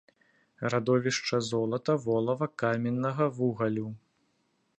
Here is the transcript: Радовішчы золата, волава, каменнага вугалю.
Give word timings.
Радовішчы 0.73 1.37
золата, 1.49 1.93
волава, 2.07 2.45
каменнага 2.65 3.25
вугалю. 3.37 3.87